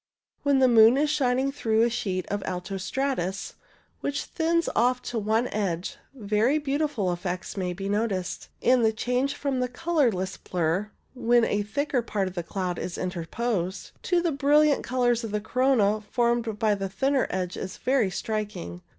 [0.41, 3.53] When the moon is shining through a sheet of alto stratus,
[3.99, 8.93] which thins off to one edge, very beautiful effects may often be noticed, and the
[8.93, 14.23] change from the colourless blur, when a thicker part of the cloud is interposed, to
[14.23, 18.81] the brilliant colours of the corona formed by the thinner edges is very striking.